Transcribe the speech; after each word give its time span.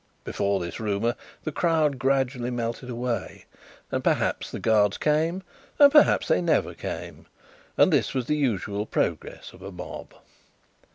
Before 0.23 0.59
this 0.59 0.79
rumour, 0.79 1.15
the 1.43 1.51
crowd 1.51 1.99
gradually 1.99 2.49
melted 2.49 2.89
away, 2.89 3.45
and 3.91 4.03
perhaps 4.03 4.49
the 4.49 4.57
Guards 4.59 4.97
came, 4.97 5.43
and 5.77 5.91
perhaps 5.91 6.27
they 6.27 6.41
never 6.41 6.73
came, 6.73 7.27
and 7.77 7.93
this 7.93 8.15
was 8.15 8.25
the 8.25 8.35
usual 8.35 8.87
progress 8.87 9.53
of 9.53 9.61
a 9.61 9.71
mob. 9.71 10.15